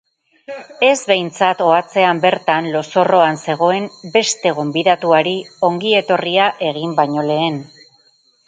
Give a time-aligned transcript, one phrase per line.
[0.85, 5.37] Ez behintzat ohatzean bertan lozorroan zegoen beste gonbidatuari
[5.71, 7.63] ongi etorria egin baino lehen.